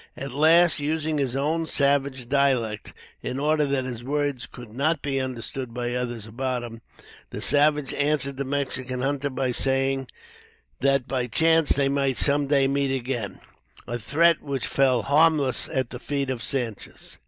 [0.17, 5.19] At last, using his own savage dialect, in order that his words could not be
[5.21, 6.81] understood by others about him,
[7.29, 10.07] the savage answered the Mexican hunter by saying,
[10.79, 13.41] "that by chance they might some day meet again;"
[13.85, 17.19] a threat which fell harmless at the feet of Sanchez.